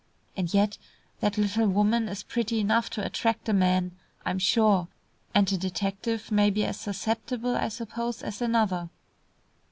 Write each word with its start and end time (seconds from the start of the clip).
And 0.35 0.51
yet, 0.51 0.79
that 1.19 1.37
little 1.37 1.67
woman 1.67 2.09
is 2.09 2.23
pretty 2.23 2.59
enough 2.59 2.89
to 2.89 3.05
attract 3.05 3.47
a 3.47 3.53
man, 3.53 3.91
I'm 4.25 4.39
sure; 4.39 4.87
and 5.35 5.53
a 5.53 5.57
detective 5.57 6.31
may 6.31 6.49
be 6.49 6.65
as 6.65 6.79
susceptible, 6.79 7.55
I 7.55 7.67
suppose, 7.69 8.23
as 8.23 8.41
another." 8.41 8.89